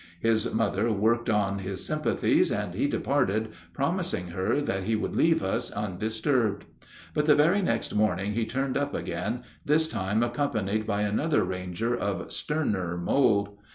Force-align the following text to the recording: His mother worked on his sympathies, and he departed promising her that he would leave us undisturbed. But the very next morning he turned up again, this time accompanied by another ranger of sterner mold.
His 0.19 0.51
mother 0.51 0.91
worked 0.91 1.29
on 1.29 1.59
his 1.59 1.85
sympathies, 1.85 2.51
and 2.51 2.73
he 2.73 2.87
departed 2.87 3.49
promising 3.71 4.29
her 4.29 4.59
that 4.59 4.85
he 4.85 4.95
would 4.95 5.15
leave 5.15 5.43
us 5.43 5.69
undisturbed. 5.69 6.65
But 7.13 7.27
the 7.27 7.35
very 7.35 7.61
next 7.61 7.93
morning 7.93 8.33
he 8.33 8.47
turned 8.47 8.77
up 8.77 8.95
again, 8.95 9.43
this 9.63 9.87
time 9.87 10.23
accompanied 10.23 10.87
by 10.87 11.03
another 11.03 11.43
ranger 11.43 11.95
of 11.95 12.31
sterner 12.33 12.97
mold. 12.97 13.55